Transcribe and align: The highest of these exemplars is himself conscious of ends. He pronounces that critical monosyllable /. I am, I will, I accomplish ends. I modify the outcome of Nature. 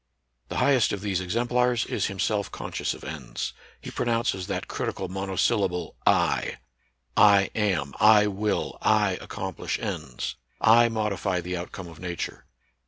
The 0.49 0.57
highest 0.57 0.93
of 0.93 1.01
these 1.01 1.21
exemplars 1.21 1.85
is 1.85 2.07
himself 2.07 2.51
conscious 2.51 2.95
of 2.95 3.03
ends. 3.03 3.53
He 3.79 3.91
pronounces 3.91 4.47
that 4.47 4.67
critical 4.67 5.07
monosyllable 5.09 5.95
/. 6.01 6.07
I 6.07 6.57
am, 7.55 7.93
I 7.99 8.25
will, 8.25 8.79
I 8.81 9.19
accomplish 9.21 9.77
ends. 9.77 10.37
I 10.59 10.89
modify 10.89 11.39
the 11.39 11.55
outcome 11.55 11.87
of 11.87 11.99
Nature. 11.99 12.47